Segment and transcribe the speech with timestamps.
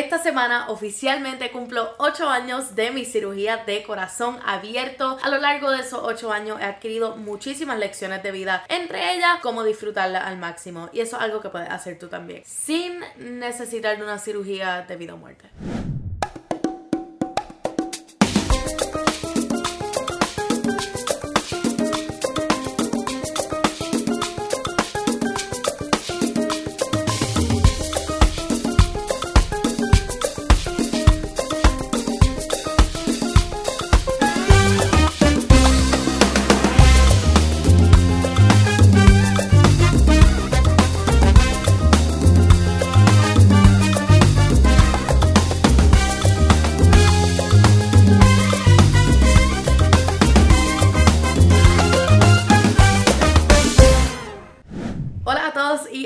[0.00, 5.18] Esta semana oficialmente cumplo 8 años de mi cirugía de corazón abierto.
[5.22, 9.40] A lo largo de esos 8 años he adquirido muchísimas lecciones de vida, entre ellas
[9.42, 10.88] cómo disfrutarla al máximo.
[10.94, 14.96] Y eso es algo que puedes hacer tú también, sin necesitar de una cirugía de
[14.96, 15.50] vida o muerte.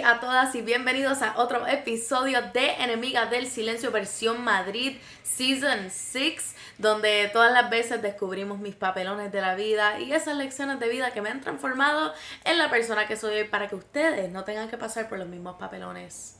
[0.02, 6.56] A todas y bienvenidos a otro episodio de Enemiga del Silencio versión Madrid Season 6,
[6.78, 11.10] donde todas las veces descubrimos mis papelones de la vida y esas lecciones de vida
[11.10, 12.14] que me han transformado
[12.44, 15.28] en la persona que soy hoy para que ustedes no tengan que pasar por los
[15.28, 16.38] mismos papelones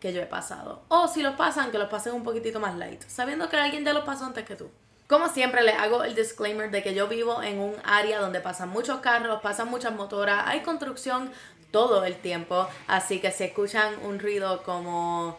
[0.00, 0.82] que yo he pasado.
[0.88, 3.92] O si los pasan, que los pasen un poquitito más light, sabiendo que alguien ya
[3.92, 4.70] los pasó antes que tú.
[5.06, 8.70] Como siempre les hago el disclaimer de que yo vivo en un área donde pasan
[8.70, 11.30] muchos carros, pasan muchas motoras, hay construcción
[11.70, 15.38] todo el tiempo, así que si escuchan un ruido como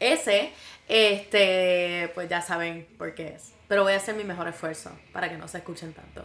[0.00, 0.52] ese,
[0.88, 3.52] este, pues ya saben por qué es.
[3.68, 6.24] Pero voy a hacer mi mejor esfuerzo para que no se escuchen tanto.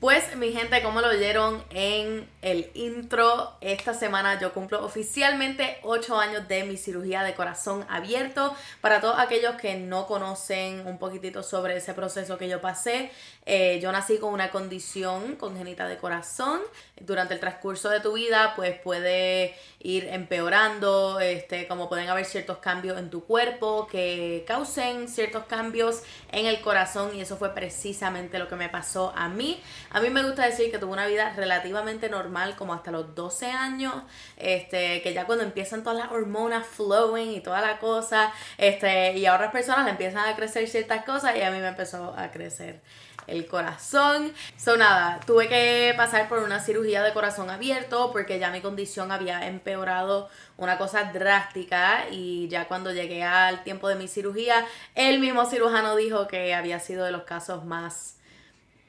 [0.00, 6.18] Pues mi gente, como lo oyeron en el intro, esta semana yo cumplo oficialmente 8
[6.18, 8.54] años de mi cirugía de corazón abierto.
[8.82, 13.12] Para todos aquellos que no conocen un poquitito sobre ese proceso que yo pasé,
[13.46, 16.60] eh, yo nací con una condición congénita de corazón.
[17.00, 22.58] Durante el transcurso de tu vida, pues puede ir empeorando, este, como pueden haber ciertos
[22.58, 28.38] cambios en tu cuerpo que causen ciertos cambios en el corazón y eso fue precisamente
[28.38, 29.62] lo que me pasó a mí.
[29.94, 33.46] A mí me gusta decir que tuve una vida relativamente normal como hasta los 12
[33.52, 33.94] años,
[34.36, 39.24] este, que ya cuando empiezan todas las hormonas flowing y toda la cosa, este, y
[39.24, 42.32] a otras personas le empiezan a crecer ciertas cosas y a mí me empezó a
[42.32, 42.80] crecer
[43.28, 44.32] el corazón.
[44.56, 49.12] So nada, tuve que pasar por una cirugía de corazón abierto porque ya mi condición
[49.12, 54.66] había empeorado una cosa drástica y ya cuando llegué al tiempo de mi cirugía,
[54.96, 58.13] el mismo cirujano dijo que había sido de los casos más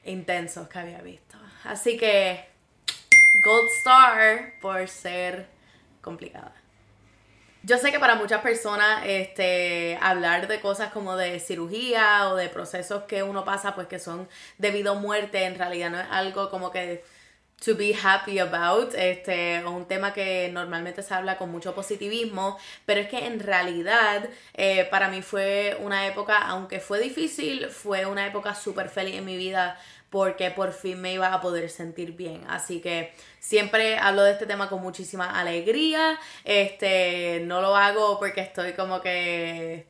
[0.06, 1.36] intensos que había visto.
[1.64, 2.44] Así que,
[3.42, 5.46] Gold Star por ser
[6.00, 6.54] complicada.
[7.62, 12.48] Yo sé que para muchas personas este, hablar de cosas como de cirugía o de
[12.48, 16.48] procesos que uno pasa pues que son debido a muerte en realidad no es algo
[16.48, 17.02] como que
[17.64, 23.00] to be happy about, este, un tema que normalmente se habla con mucho positivismo, pero
[23.00, 28.26] es que en realidad eh, para mí fue una época, aunque fue difícil, fue una
[28.26, 29.80] época súper feliz en mi vida
[30.10, 32.44] porque por fin me iba a poder sentir bien.
[32.48, 36.18] Así que siempre hablo de este tema con muchísima alegría.
[36.44, 39.86] Este, no lo hago porque estoy como que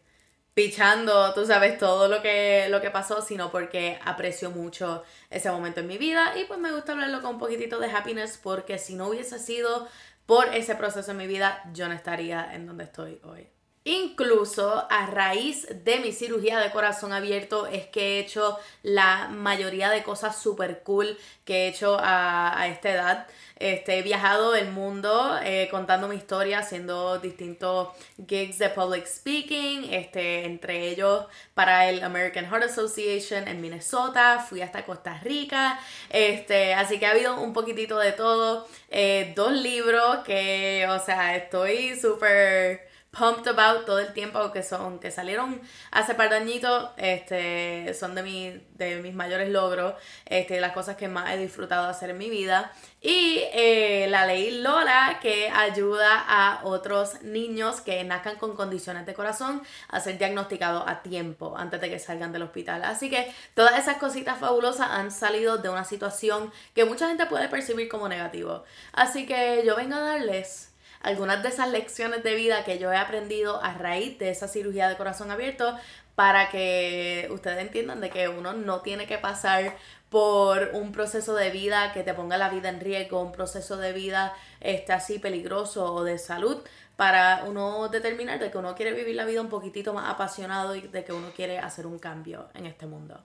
[0.54, 5.80] pichando, tú sabes, todo lo que, lo que pasó, sino porque aprecio mucho ese momento
[5.80, 8.94] en mi vida y pues me gusta hablarlo con un poquitito de happiness porque si
[8.94, 9.86] no hubiese sido
[10.24, 13.55] por ese proceso en mi vida, yo no estaría en donde estoy hoy.
[13.88, 19.90] Incluso a raíz de mi cirugía de corazón abierto es que he hecho la mayoría
[19.90, 23.26] de cosas super cool que he hecho a, esta edad.
[23.60, 27.90] Este, he viajado el mundo eh, contando mi historia, haciendo distintos
[28.26, 34.62] gigs de public speaking, este, entre ellos para el American Heart Association en Minnesota, fui
[34.62, 35.78] hasta Costa Rica,
[36.10, 38.66] este, así que ha habido un poquitito de todo.
[38.90, 42.85] Eh, dos libros que, o sea, estoy súper
[43.16, 45.60] pumped about todo el tiempo que son que salieron
[45.90, 49.94] hace par de añitos este son de mi, de mis mayores logros
[50.24, 52.72] este las cosas que más he disfrutado hacer en mi vida.
[53.00, 59.14] Y eh, la ley Lola que ayuda a otros niños que nazcan con condiciones de
[59.14, 62.82] corazón a ser diagnosticados a tiempo antes de que salgan del hospital.
[62.84, 67.48] Así que todas esas cositas fabulosas han salido de una situación que mucha gente puede
[67.48, 68.64] percibir como negativo.
[68.92, 70.65] Así que yo vengo a darles
[71.02, 74.88] algunas de esas lecciones de vida que yo he aprendido a raíz de esa cirugía
[74.88, 75.76] de corazón abierto
[76.14, 79.76] para que ustedes entiendan de que uno no tiene que pasar
[80.08, 83.92] por un proceso de vida que te ponga la vida en riesgo, un proceso de
[83.92, 86.62] vida este, así peligroso o de salud
[86.96, 90.80] para uno determinar de que uno quiere vivir la vida un poquitito más apasionado y
[90.82, 93.22] de que uno quiere hacer un cambio en este mundo.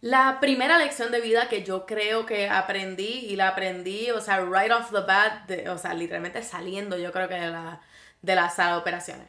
[0.00, 4.40] La primera lección de vida que yo creo que aprendí y la aprendí, o sea,
[4.40, 7.80] right off the bat, o sea, literalmente saliendo yo creo que de la,
[8.22, 9.26] de la sala de operaciones.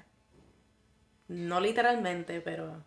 [1.28, 2.84] No literalmente, pero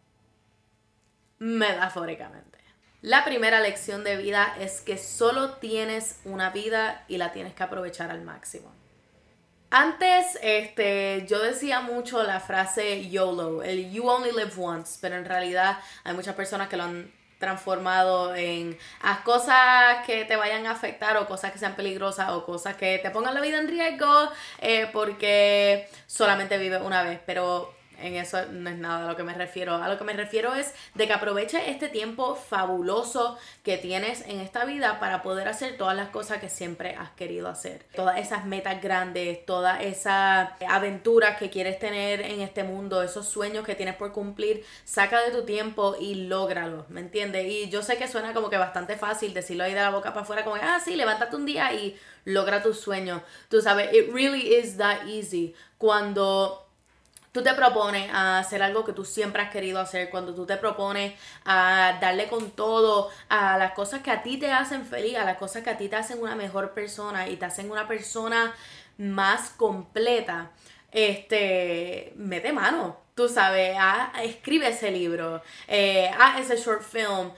[1.38, 2.58] metafóricamente.
[3.00, 7.64] La primera lección de vida es que solo tienes una vida y la tienes que
[7.64, 8.72] aprovechar al máximo.
[9.70, 15.24] Antes, este, yo decía mucho la frase YOLO, el You Only Live Once, pero en
[15.24, 17.10] realidad hay muchas personas que lo han
[17.42, 22.46] transformado en haz cosas que te vayan a afectar o cosas que sean peligrosas o
[22.46, 24.30] cosas que te pongan la vida en riesgo
[24.60, 27.18] eh, porque solamente vive una vez.
[27.26, 29.74] Pero en eso no es nada a lo que me refiero.
[29.76, 34.40] A lo que me refiero es de que aproveche este tiempo fabuloso que tienes en
[34.40, 37.86] esta vida para poder hacer todas las cosas que siempre has querido hacer.
[37.94, 43.64] Todas esas metas grandes, todas esas aventuras que quieres tener en este mundo, esos sueños
[43.64, 47.46] que tienes por cumplir, saca de tu tiempo y lógralo, ¿me entiendes?
[47.46, 50.22] Y yo sé que suena como que bastante fácil decirlo ahí de la boca para
[50.22, 53.22] afuera, como, ah, sí, levántate un día y logra tus sueños.
[53.48, 55.54] Tú sabes, it really is that easy.
[55.78, 56.68] Cuando
[57.32, 60.58] tú te propones a hacer algo que tú siempre has querido hacer, cuando tú te
[60.58, 61.14] propones
[61.44, 65.38] a darle con todo a las cosas que a ti te hacen feliz, a las
[65.38, 68.54] cosas que a ti te hacen una mejor persona y te hacen una persona
[68.98, 70.50] más completa,
[70.92, 73.00] este, mete mano.
[73.14, 73.76] Tú sabes,
[74.22, 77.30] escribe ese libro, eh, haz ese short film,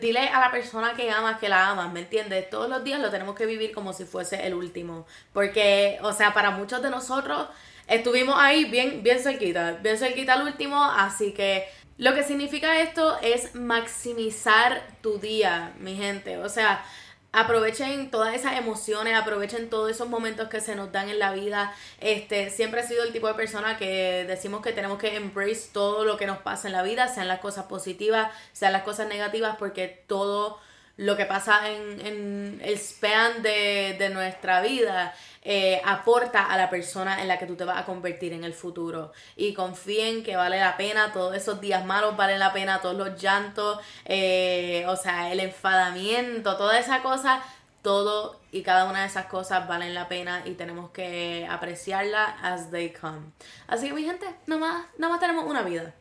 [0.00, 2.50] dile a la persona que amas que la amas, ¿me entiendes?
[2.50, 6.34] Todos los días lo tenemos que vivir como si fuese el último, porque, o sea,
[6.34, 7.46] para muchos de nosotros
[7.86, 11.66] estuvimos ahí bien, bien cerquita, bien cerquita al último, así que
[11.98, 16.36] lo que significa esto es maximizar tu día, mi gente.
[16.38, 16.84] O sea,
[17.32, 21.74] aprovechen todas esas emociones, aprovechen todos esos momentos que se nos dan en la vida.
[22.00, 26.04] Este, siempre he sido el tipo de persona que decimos que tenemos que embrace todo
[26.04, 29.56] lo que nos pasa en la vida, sean las cosas positivas, sean las cosas negativas,
[29.58, 30.58] porque todo
[30.96, 35.14] lo que pasa en, el span de, de nuestra vida
[35.48, 38.52] eh, aporta a la persona en la que tú te vas a convertir en el
[38.52, 39.12] futuro.
[39.36, 43.22] Y confíen que vale la pena, todos esos días malos valen la pena, todos los
[43.22, 47.44] llantos, eh, o sea, el enfadamiento, toda esa cosa,
[47.82, 52.72] todo y cada una de esas cosas valen la pena y tenemos que apreciarla as
[52.72, 53.30] they come.
[53.68, 55.94] Así que mi gente, nada más, nada más tenemos una vida.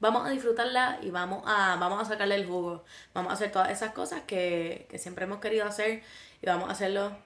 [0.00, 2.84] Vamos a disfrutarla y vamos a, vamos a sacarle el jugo.
[3.14, 6.02] Vamos a hacer todas esas cosas que, que siempre hemos querido hacer
[6.40, 7.16] y vamos a hacerlo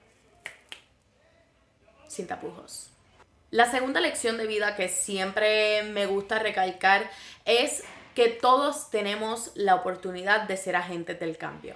[2.07, 2.89] sin tapujos.
[3.51, 7.09] La segunda lección de vida que siempre me gusta recalcar
[7.45, 7.83] es
[8.15, 11.75] que todos tenemos la oportunidad de ser agentes del cambio.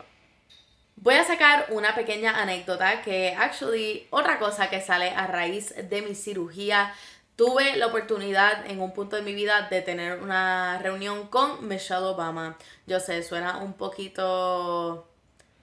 [0.95, 6.01] Voy a sacar una pequeña anécdota que actually otra cosa que sale a raíz de
[6.01, 6.91] mi cirugía.
[7.37, 12.01] Tuve la oportunidad en un punto de mi vida de tener una reunión con Michelle
[12.01, 12.57] Obama.
[12.87, 15.07] Yo sé, suena un poquito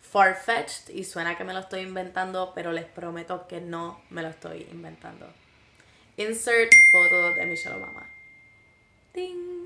[0.01, 4.29] far-fetched y suena que me lo estoy inventando, pero les prometo que no me lo
[4.29, 5.27] estoy inventando.
[6.17, 8.09] Insert foto de Michelle Obama.
[9.13, 9.65] ¡Ting!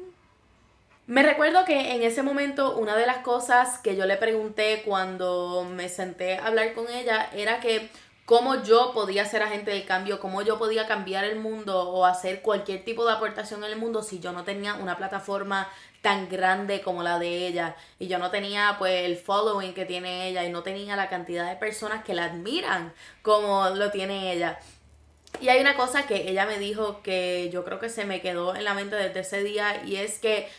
[1.07, 5.67] Me recuerdo que en ese momento una de las cosas que yo le pregunté cuando
[5.71, 7.91] me senté a hablar con ella era que
[8.29, 12.43] cómo yo podía ser agente del cambio, cómo yo podía cambiar el mundo o hacer
[12.43, 15.67] cualquier tipo de aportación en el mundo si yo no tenía una plataforma
[16.03, 20.29] tan grande como la de ella y yo no tenía pues el following que tiene
[20.29, 22.93] ella y no tenía la cantidad de personas que la admiran
[23.23, 24.59] como lo tiene ella.
[25.41, 28.55] Y hay una cosa que ella me dijo que yo creo que se me quedó
[28.55, 30.51] en la mente desde ese día y es que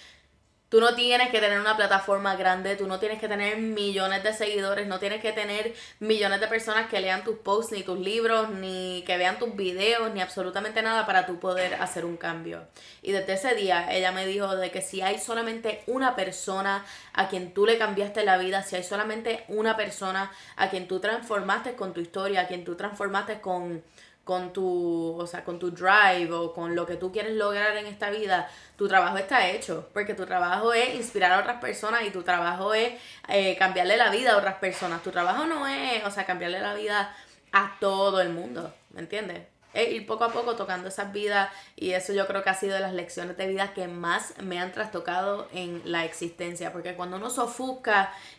[0.69, 4.33] Tú no tienes que tener una plataforma grande, tú no tienes que tener millones de
[4.33, 8.51] seguidores, no tienes que tener millones de personas que lean tus posts, ni tus libros,
[8.51, 12.67] ni que vean tus videos, ni absolutamente nada para tú poder hacer un cambio.
[13.01, 17.29] Y desde ese día ella me dijo de que si hay solamente una persona a
[17.29, 21.73] quien tú le cambiaste la vida, si hay solamente una persona a quien tú transformaste
[21.73, 23.83] con tu historia, a quien tú transformaste con
[24.29, 27.88] con tu, o sea, con tu drive o con lo que tú quieres lograr en
[27.88, 32.12] esta vida, tu trabajo está hecho, porque tu trabajo es inspirar a otras personas y
[32.12, 32.93] tu trabajo es
[33.27, 35.01] eh, cambiarle la vida a otras personas.
[35.01, 37.12] Tu trabajo no es, o sea, cambiarle la vida
[37.51, 39.48] a todo el mundo, ¿me entiendes?
[39.73, 42.73] Es ir poco a poco tocando esas vidas y eso yo creo que ha sido
[42.73, 47.17] de las lecciones de vida que más me han trastocado en la existencia porque cuando
[47.17, 47.39] uno se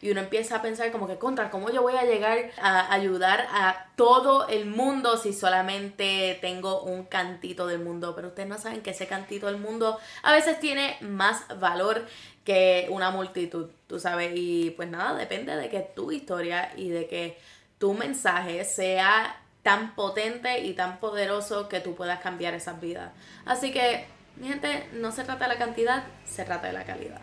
[0.01, 3.47] y uno empieza a pensar como que contra cómo yo voy a llegar a ayudar
[3.51, 8.83] a todo el mundo si solamente tengo un cantito del mundo pero ustedes no saben
[8.83, 12.07] que ese cantito del mundo a veces tiene más valor
[12.45, 17.07] que una multitud tú sabes y pues nada depende de que tu historia y de
[17.07, 17.39] que
[17.79, 23.13] tu mensaje sea tan potente y tan poderoso que tú puedas cambiar esas vidas.
[23.45, 27.21] Así que, mi gente, no se trata de la cantidad, se trata de la calidad.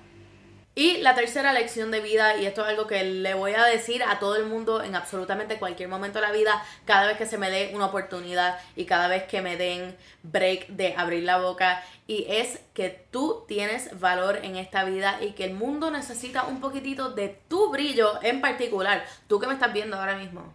[0.77, 4.03] Y la tercera lección de vida, y esto es algo que le voy a decir
[4.03, 7.39] a todo el mundo en absolutamente cualquier momento de la vida, cada vez que se
[7.39, 11.83] me dé una oportunidad y cada vez que me den break de abrir la boca,
[12.05, 16.61] y es que tú tienes valor en esta vida y que el mundo necesita un
[16.61, 19.03] poquitito de tu brillo en particular.
[19.27, 20.53] Tú que me estás viendo ahora mismo.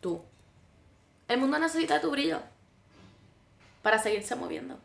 [0.00, 0.22] Tú.
[1.28, 2.40] El mundo necesita tu brillo
[3.82, 4.78] para seguirse moviendo.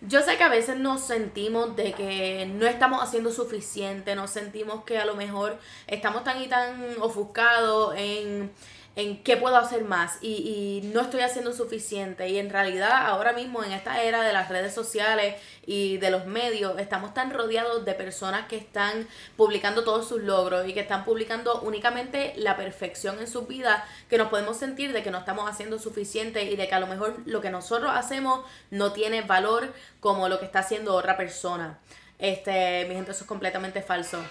[0.00, 4.84] Yo sé que a veces nos sentimos de que no estamos haciendo suficiente, nos sentimos
[4.84, 8.52] que a lo mejor estamos tan y tan ofuscados en
[8.94, 12.28] en qué puedo hacer más y, y, no estoy haciendo suficiente.
[12.28, 16.26] Y en realidad ahora mismo en esta era de las redes sociales y de los
[16.26, 21.04] medios estamos tan rodeados de personas que están publicando todos sus logros y que están
[21.04, 25.48] publicando únicamente la perfección en su vida que nos podemos sentir de que no estamos
[25.48, 29.72] haciendo suficiente y de que a lo mejor lo que nosotros hacemos no tiene valor
[30.00, 31.78] como lo que está haciendo otra persona.
[32.18, 34.22] Este, mi gente, eso es completamente falso.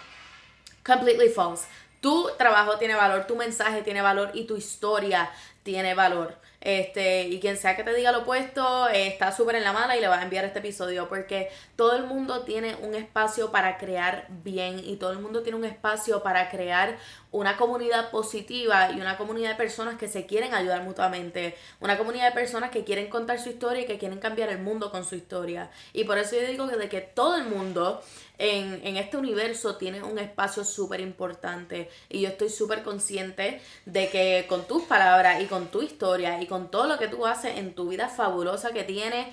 [0.85, 1.67] Completely false.
[2.01, 5.31] Tu trabajo tiene valor, tu mensaje tiene valor y tu historia
[5.63, 6.35] tiene valor.
[6.61, 10.01] Este, y quien sea que te diga lo opuesto, está súper en la mala y
[10.01, 11.09] le va a enviar este episodio.
[11.09, 15.57] Porque todo el mundo tiene un espacio para crear bien y todo el mundo tiene
[15.57, 16.97] un espacio para crear
[17.31, 21.55] una comunidad positiva y una comunidad de personas que se quieren ayudar mutuamente.
[21.79, 24.91] Una comunidad de personas que quieren contar su historia y que quieren cambiar el mundo
[24.91, 25.71] con su historia.
[25.93, 28.01] Y por eso yo digo que de que todo el mundo
[28.41, 31.89] en, en este universo tiene un espacio súper importante.
[32.09, 36.47] Y yo estoy súper consciente de que con tus palabras y con tu historia y
[36.47, 39.27] con todo lo que tú haces en tu vida fabulosa que tienes,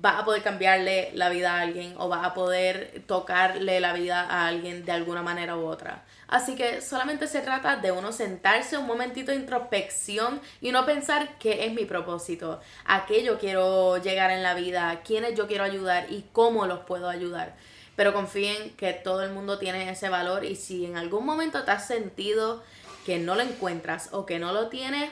[0.00, 4.20] vas a poder cambiarle la vida a alguien o vas a poder tocarle la vida
[4.22, 6.04] a alguien de alguna manera u otra.
[6.28, 11.38] Así que solamente se trata de uno sentarse un momentito de introspección y uno pensar
[11.38, 15.64] qué es mi propósito, a qué yo quiero llegar en la vida, quiénes yo quiero
[15.64, 17.56] ayudar y cómo los puedo ayudar.
[17.98, 21.72] Pero confíen que todo el mundo tiene ese valor y si en algún momento te
[21.72, 22.62] has sentido
[23.04, 25.10] que no lo encuentras o que no lo tienes,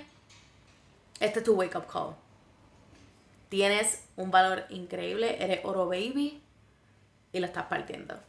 [1.19, 2.15] este es tu wake up call.
[3.49, 6.41] Tienes un valor increíble, eres oro baby
[7.33, 8.21] y lo estás partiendo.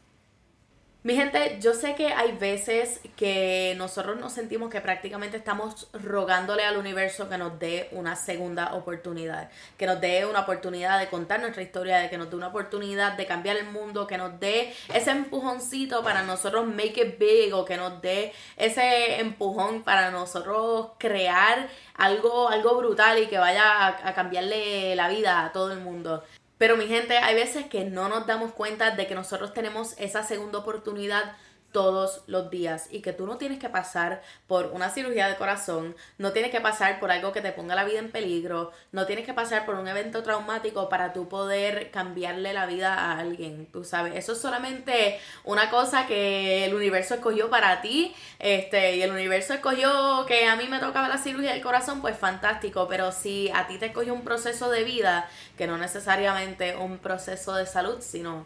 [1.07, 6.65] Mi gente, yo sé que hay veces que nosotros nos sentimos que prácticamente estamos rogándole
[6.65, 11.39] al universo que nos dé una segunda oportunidad, que nos dé una oportunidad de contar
[11.39, 14.73] nuestra historia, de que nos dé una oportunidad de cambiar el mundo, que nos dé
[14.93, 20.89] ese empujoncito para nosotros make it big o que nos dé ese empujón para nosotros
[20.97, 25.79] crear algo, algo brutal y que vaya a, a cambiarle la vida a todo el
[25.79, 26.21] mundo.
[26.57, 30.23] Pero mi gente, hay veces que no nos damos cuenta de que nosotros tenemos esa
[30.23, 31.35] segunda oportunidad
[31.71, 35.95] todos los días y que tú no tienes que pasar por una cirugía de corazón,
[36.17, 39.25] no tienes que pasar por algo que te ponga la vida en peligro, no tienes
[39.25, 43.83] que pasar por un evento traumático para tú poder cambiarle la vida a alguien, tú
[43.83, 49.11] sabes, eso es solamente una cosa que el universo escogió para ti, este, y el
[49.11, 53.49] universo escogió que a mí me tocaba la cirugía del corazón, pues fantástico, pero si
[53.53, 57.97] a ti te escogió un proceso de vida, que no necesariamente un proceso de salud,
[58.01, 58.45] sino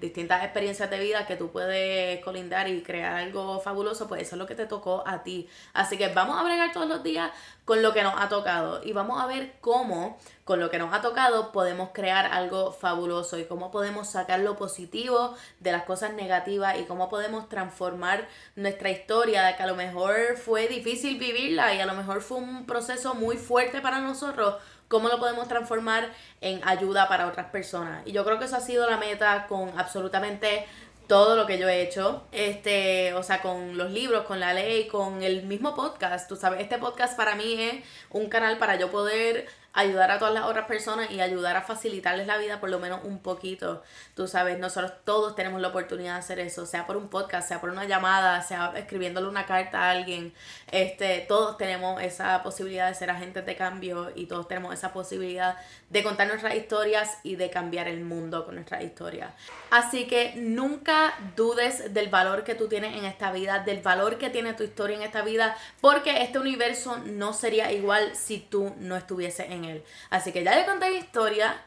[0.00, 4.38] distintas experiencias de vida que tú puedes colindar y crear algo fabuloso, pues eso es
[4.38, 5.48] lo que te tocó a ti.
[5.72, 7.30] Así que vamos a bregar todos los días
[7.64, 10.94] con lo que nos ha tocado y vamos a ver cómo con lo que nos
[10.94, 16.12] ha tocado podemos crear algo fabuloso y cómo podemos sacar lo positivo de las cosas
[16.12, 21.74] negativas y cómo podemos transformar nuestra historia de que a lo mejor fue difícil vivirla
[21.74, 24.56] y a lo mejor fue un proceso muy fuerte para nosotros
[24.88, 28.06] cómo lo podemos transformar en ayuda para otras personas.
[28.06, 30.66] Y yo creo que eso ha sido la meta con absolutamente
[31.06, 34.88] todo lo que yo he hecho, este, o sea, con los libros, con la ley,
[34.88, 38.90] con el mismo podcast, tú sabes, este podcast para mí es un canal para yo
[38.90, 42.78] poder ayudar a todas las otras personas y ayudar a facilitarles la vida por lo
[42.78, 43.82] menos un poquito.
[44.14, 47.60] Tú sabes, nosotros todos tenemos la oportunidad de hacer eso, sea por un podcast, sea
[47.60, 50.32] por una llamada, sea escribiéndole una carta a alguien.
[50.72, 55.58] Este, todos tenemos esa posibilidad de ser agentes de cambio y todos tenemos esa posibilidad
[55.90, 59.30] de contar nuestras historias y de cambiar el mundo con nuestras historias.
[59.70, 64.30] Así que nunca dudes del valor que tú tienes en esta vida, del valor que
[64.30, 68.96] tiene tu historia en esta vida, porque este universo no sería igual si tú no
[68.96, 69.65] estuvieses en
[70.10, 71.62] Así que ya les conté mi historia,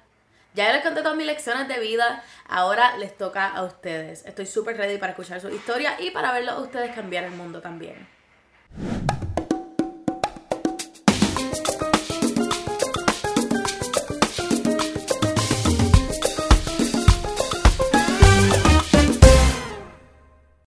[0.53, 4.25] ya les conté todas mis lecciones de vida, ahora les toca a ustedes.
[4.25, 7.61] Estoy súper ready para escuchar su historia y para verlo a ustedes cambiar el mundo
[7.61, 8.07] también.